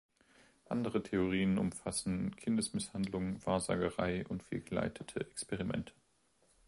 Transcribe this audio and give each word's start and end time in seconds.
Andere 0.67 1.03
Theorien 1.03 1.59
umfassen 1.59 2.35
Kindesmisshandlung, 2.35 3.39
Wahrsagerei 3.45 4.25
und 4.27 4.41
fehlgeleitete 4.41 5.19
Experimente. 5.19 5.93